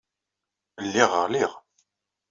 [0.85, 1.51] Lliɣ ɣelliɣ.